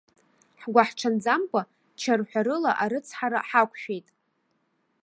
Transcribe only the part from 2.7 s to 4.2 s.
арыцҳара ҳақәшәеит.